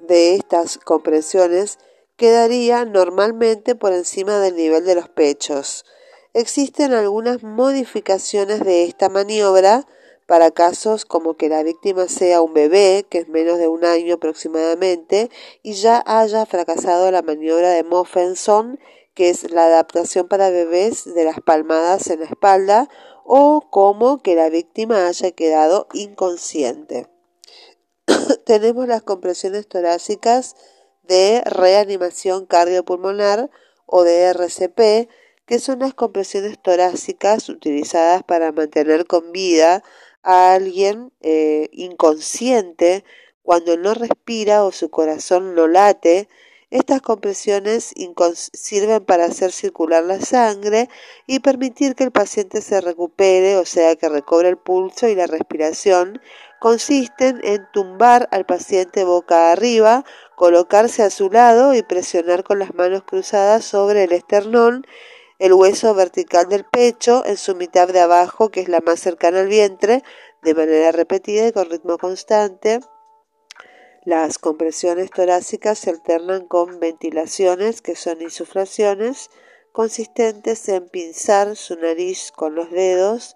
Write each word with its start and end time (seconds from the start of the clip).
de 0.00 0.34
estas 0.34 0.78
compresiones 0.78 1.78
quedaría 2.16 2.84
normalmente 2.84 3.74
por 3.74 3.92
encima 3.92 4.38
del 4.38 4.56
nivel 4.56 4.84
de 4.84 4.94
los 4.94 5.08
pechos. 5.08 5.84
Existen 6.32 6.92
algunas 6.92 7.42
modificaciones 7.42 8.60
de 8.60 8.84
esta 8.84 9.08
maniobra 9.08 9.86
para 10.30 10.52
casos 10.52 11.04
como 11.06 11.34
que 11.34 11.48
la 11.48 11.64
víctima 11.64 12.06
sea 12.06 12.40
un 12.40 12.54
bebé, 12.54 13.04
que 13.10 13.18
es 13.18 13.28
menos 13.28 13.58
de 13.58 13.66
un 13.66 13.84
año 13.84 14.14
aproximadamente, 14.14 15.28
y 15.64 15.72
ya 15.72 16.04
haya 16.06 16.46
fracasado 16.46 17.10
la 17.10 17.22
maniobra 17.22 17.70
de 17.70 17.82
Moffenson, 17.82 18.78
que 19.14 19.28
es 19.28 19.50
la 19.50 19.64
adaptación 19.64 20.28
para 20.28 20.50
bebés 20.50 21.12
de 21.16 21.24
las 21.24 21.40
palmadas 21.40 22.06
en 22.10 22.20
la 22.20 22.26
espalda, 22.26 22.88
o 23.24 23.66
como 23.70 24.22
que 24.22 24.36
la 24.36 24.50
víctima 24.50 25.08
haya 25.08 25.32
quedado 25.32 25.88
inconsciente. 25.94 27.08
Tenemos 28.46 28.86
las 28.86 29.02
compresiones 29.02 29.66
torácicas 29.66 30.54
de 31.02 31.42
reanimación 31.44 32.46
cardiopulmonar 32.46 33.50
o 33.84 34.04
de 34.04 34.26
RCP, 34.32 35.10
que 35.44 35.58
son 35.58 35.80
las 35.80 35.92
compresiones 35.92 36.56
torácicas 36.62 37.48
utilizadas 37.48 38.22
para 38.22 38.52
mantener 38.52 39.06
con 39.08 39.32
vida 39.32 39.82
a 40.22 40.54
alguien 40.54 41.12
eh, 41.20 41.68
inconsciente 41.72 43.04
cuando 43.42 43.76
no 43.76 43.94
respira 43.94 44.64
o 44.64 44.72
su 44.72 44.90
corazón 44.90 45.54
no 45.54 45.66
late, 45.66 46.28
estas 46.70 47.02
compresiones 47.02 47.92
sirven 48.52 49.04
para 49.04 49.24
hacer 49.24 49.50
circular 49.50 50.04
la 50.04 50.20
sangre 50.20 50.88
y 51.26 51.40
permitir 51.40 51.96
que 51.96 52.04
el 52.04 52.12
paciente 52.12 52.62
se 52.62 52.80
recupere, 52.80 53.56
o 53.56 53.66
sea, 53.66 53.96
que 53.96 54.08
recobre 54.08 54.48
el 54.48 54.56
pulso 54.56 55.08
y 55.08 55.16
la 55.16 55.26
respiración. 55.26 56.20
Consisten 56.60 57.40
en 57.42 57.66
tumbar 57.72 58.28
al 58.30 58.46
paciente 58.46 59.02
boca 59.02 59.50
arriba, 59.50 60.04
colocarse 60.36 61.02
a 61.02 61.10
su 61.10 61.28
lado 61.28 61.74
y 61.74 61.82
presionar 61.82 62.44
con 62.44 62.60
las 62.60 62.72
manos 62.72 63.02
cruzadas 63.02 63.64
sobre 63.64 64.04
el 64.04 64.12
esternón 64.12 64.86
el 65.40 65.54
hueso 65.54 65.94
vertical 65.94 66.50
del 66.50 66.66
pecho 66.66 67.24
en 67.24 67.38
su 67.38 67.56
mitad 67.56 67.88
de 67.88 68.00
abajo, 68.00 68.50
que 68.50 68.60
es 68.60 68.68
la 68.68 68.80
más 68.80 69.00
cercana 69.00 69.40
al 69.40 69.48
vientre, 69.48 70.04
de 70.42 70.54
manera 70.54 70.92
repetida 70.92 71.48
y 71.48 71.52
con 71.52 71.70
ritmo 71.70 71.96
constante. 71.96 72.80
Las 74.04 74.38
compresiones 74.38 75.10
torácicas 75.10 75.78
se 75.78 75.90
alternan 75.90 76.46
con 76.46 76.78
ventilaciones, 76.78 77.80
que 77.80 77.96
son 77.96 78.20
insuflaciones, 78.20 79.30
consistentes 79.72 80.68
en 80.68 80.86
pinzar 80.90 81.56
su 81.56 81.74
nariz 81.76 82.32
con 82.32 82.54
los 82.54 82.70
dedos, 82.70 83.34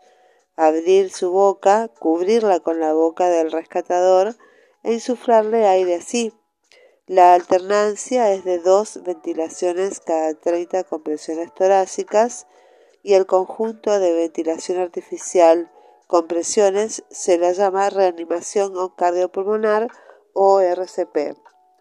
abrir 0.57 1.11
su 1.11 1.31
boca, 1.31 1.89
cubrirla 1.89 2.61
con 2.61 2.81
la 2.81 2.93
boca 2.93 3.31
del 3.31 3.51
rescatador 3.51 4.37
e 4.83 4.93
insuflarle 4.93 5.67
aire 5.67 5.95
así. 5.95 6.35
La 7.07 7.35
alternancia 7.35 8.33
es 8.33 8.45
de 8.45 8.59
dos 8.59 9.03
ventilaciones 9.03 10.01
cada 10.01 10.33
30 10.33 10.85
compresiones 10.85 11.53
torácicas 11.53 12.47
y 13.03 13.13
el 13.13 13.27
conjunto 13.27 14.01
de 14.01 14.15
ventilación 14.15 14.79
artificial 14.79 15.71
compresiones 16.07 17.05
se 17.11 17.37
la 17.37 17.53
llama 17.53 17.91
reanimación 17.91 18.73
cardiopulmonar 18.97 19.89
o 20.33 20.61
RCP. 20.61 21.37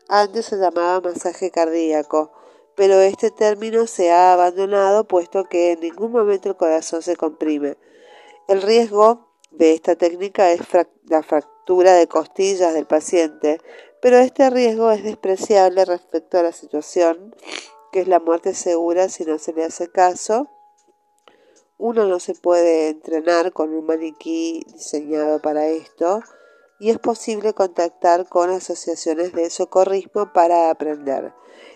Antes 0.09 0.47
se 0.47 0.57
llamaba 0.57 0.99
masaje 0.99 1.51
cardíaco, 1.51 2.33
pero 2.75 2.95
este 2.99 3.31
término 3.31 3.87
se 3.87 4.11
ha 4.11 4.33
abandonado 4.33 5.07
puesto 5.07 5.45
que 5.45 5.71
en 5.71 5.79
ningún 5.79 6.11
momento 6.11 6.49
el 6.49 6.57
corazón 6.57 7.01
se 7.01 7.15
comprime. 7.15 7.77
El 8.49 8.61
riesgo 8.61 9.29
de 9.51 9.73
esta 9.73 9.95
técnica 9.95 10.51
es 10.51 10.59
la 11.05 11.23
fractura 11.23 11.93
de 11.93 12.07
costillas 12.07 12.73
del 12.73 12.87
paciente, 12.87 13.61
pero 14.03 14.17
este 14.17 14.49
riesgo 14.49 14.91
es 14.91 15.01
despreciable 15.01 15.85
respecto 15.85 16.37
a 16.37 16.43
la 16.43 16.51
situación, 16.51 17.33
que 17.93 18.01
es 18.01 18.07
la 18.09 18.19
muerte 18.19 18.53
segura 18.53 19.07
si 19.07 19.23
no 19.23 19.39
se 19.39 19.53
le 19.53 19.63
hace 19.63 19.89
caso. 19.89 20.49
Uno 21.77 22.05
no 22.05 22.19
se 22.19 22.35
puede 22.35 22.89
entrenar 22.89 23.53
con 23.53 23.73
un 23.73 23.85
maniquí 23.85 24.65
diseñado 24.73 25.41
para 25.41 25.67
esto 25.67 26.21
y 26.81 26.89
es 26.89 26.99
posible 26.99 27.53
contactar 27.53 28.27
con 28.27 28.49
asociaciones 28.49 29.31
de 29.31 29.49
socorrismo 29.49 30.33
para 30.33 30.69
aprender. 30.69 31.33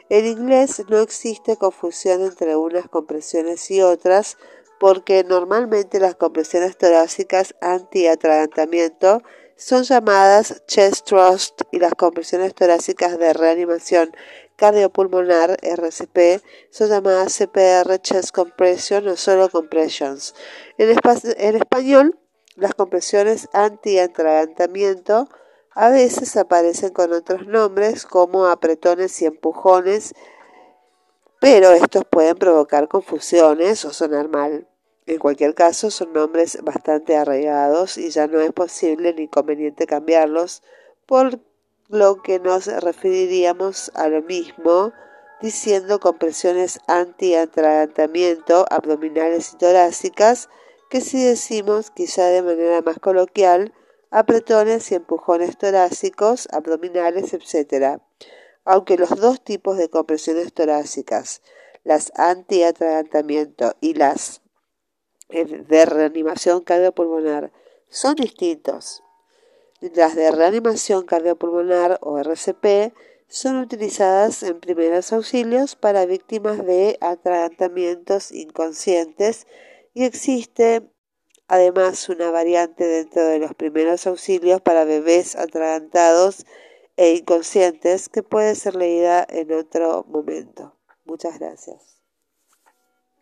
En 0.09 0.25
inglés 0.25 0.83
no 0.89 0.99
existe 0.99 1.55
confusión 1.55 2.21
entre 2.23 2.57
unas 2.57 2.89
compresiones 2.89 3.71
y 3.71 3.81
otras 3.81 4.35
porque 4.81 5.23
normalmente 5.23 6.01
las 6.01 6.15
compresiones 6.15 6.77
torácicas 6.77 7.55
anti-atragantamiento 7.61 9.21
son 9.57 9.83
llamadas 9.83 10.63
chest 10.67 11.07
thrust 11.07 11.61
y 11.71 11.79
las 11.79 11.95
compresiones 11.95 12.53
torácicas 12.53 13.17
de 13.17 13.33
reanimación 13.33 14.11
cardiopulmonar 14.55 15.57
RCP 15.61 16.43
son 16.69 16.89
llamadas 16.89 17.37
CPR 17.37 17.99
chest 17.99 18.31
compression 18.31 19.07
o 19.07 19.15
solo 19.17 19.49
compressions. 19.49 20.35
En, 20.77 21.55
español, 21.55 22.19
las 22.55 22.75
compresiones 22.75 23.49
anti-atragantamiento 23.53 25.27
a 25.71 25.89
veces 25.89 26.37
aparecen 26.37 26.91
con 26.91 27.13
otros 27.13 27.47
nombres 27.47 28.05
como 28.05 28.45
apretones 28.45 29.21
y 29.21 29.25
empujones, 29.25 30.13
pero 31.39 31.71
estos 31.71 32.03
pueden 32.09 32.35
provocar 32.35 32.87
confusiones 32.87 33.85
o 33.85 33.93
sonar 33.93 34.27
mal. 34.27 34.67
En 35.07 35.19
cualquier 35.19 35.55
caso, 35.55 35.89
son 35.89 36.11
nombres 36.11 36.59
bastante 36.63 37.15
arraigados 37.15 37.97
y 37.97 38.09
ya 38.09 38.27
no 38.27 38.41
es 38.41 38.51
posible 38.51 39.13
ni 39.13 39.29
conveniente 39.29 39.87
cambiarlos, 39.87 40.63
por 41.05 41.39
lo 41.87 42.21
que 42.21 42.39
nos 42.39 42.67
referiríamos 42.67 43.89
a 43.95 44.09
lo 44.09 44.21
mismo 44.21 44.91
diciendo 45.41 46.01
compresiones 46.01 46.81
anti-atragantamiento 46.87 48.65
abdominales 48.69 49.53
y 49.53 49.57
torácicas 49.57 50.49
que 50.89 50.99
si 50.99 51.23
decimos 51.23 51.89
quizá 51.89 52.25
de 52.25 52.41
manera 52.41 52.81
más 52.81 52.99
coloquial 52.99 53.73
apretones 54.11 54.91
y 54.91 54.95
empujones 54.95 55.57
torácicos, 55.57 56.49
abdominales, 56.51 57.33
etc. 57.33 58.01
Aunque 58.65 58.97
los 58.97 59.11
dos 59.11 59.41
tipos 59.41 59.77
de 59.77 59.89
compresiones 59.89 60.51
torácicas, 60.51 61.41
las 61.85 62.11
anti-atragantamiento 62.15 63.75
y 63.79 63.93
las 63.93 64.41
de 65.29 65.85
reanimación 65.85 66.63
cardiopulmonar 66.63 67.51
son 67.89 68.15
distintos. 68.15 69.03
Las 69.79 70.15
de 70.15 70.31
reanimación 70.31 71.05
cardiopulmonar 71.05 71.99
o 72.01 72.17
RCP 72.17 72.93
son 73.27 73.57
utilizadas 73.57 74.41
en 74.43 74.59
primeros 74.59 75.11
auxilios 75.13 75.75
para 75.75 76.05
víctimas 76.05 76.65
de 76.65 76.97
atragantamientos 77.01 78.31
inconscientes 78.31 79.47
y 79.93 80.05
existe 80.05 80.89
además 81.47 82.09
una 82.09 82.31
variante 82.31 82.85
dentro 82.85 83.25
de 83.25 83.39
los 83.39 83.53
primeros 83.53 84.07
auxilios 84.07 84.61
para 84.61 84.85
bebés 84.85 85.35
atragantados 85.35 86.45
e 86.95 87.11
inconscientes 87.11 88.09
que 88.09 88.23
puede 88.23 88.55
ser 88.55 88.75
leída 88.75 89.25
en 89.29 89.51
otro 89.53 90.05
momento. 90.07 90.75
Muchas 91.05 91.39
gracias. 91.39 91.96